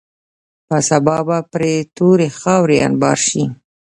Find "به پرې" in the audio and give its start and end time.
1.27-1.73